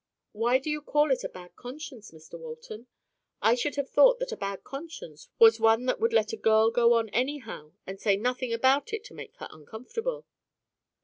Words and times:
"Why 0.31 0.57
do 0.57 0.67
you 0.71 0.81
call 0.81 1.11
it 1.11 1.23
a 1.23 1.29
bad 1.29 1.55
conscience, 1.55 2.09
Mr 2.09 2.39
Walton? 2.39 2.87
I 3.39 3.53
should 3.53 3.75
have 3.75 3.87
thought 3.87 4.17
that 4.17 4.31
a 4.31 4.35
bad 4.35 4.63
conscience 4.63 5.29
was 5.37 5.59
one 5.59 5.85
that 5.85 5.99
would 5.99 6.11
let 6.11 6.33
a 6.33 6.37
girl 6.37 6.71
go 6.71 6.93
on 6.93 7.09
anyhow 7.09 7.73
and 7.85 8.01
say 8.01 8.17
nothing 8.17 8.51
about 8.51 8.93
it 8.93 9.03
to 9.03 9.13
make 9.13 9.35
her 9.35 9.47
uncomfortable." 9.51 10.25